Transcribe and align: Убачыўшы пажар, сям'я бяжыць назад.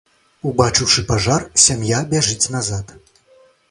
Убачыўшы 0.51 1.05
пажар, 1.13 1.47
сям'я 1.67 2.03
бяжыць 2.15 2.43
назад. 2.57 3.01